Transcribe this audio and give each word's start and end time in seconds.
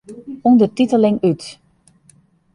Undertiteling 0.47 1.15
út. 1.29 1.41